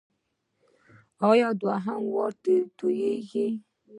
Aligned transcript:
ایا 1.29 1.49
دوهم 1.61 2.01
وار 2.13 2.33
توییږي؟ 2.77 3.47